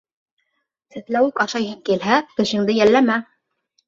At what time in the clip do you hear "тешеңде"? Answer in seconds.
2.39-2.77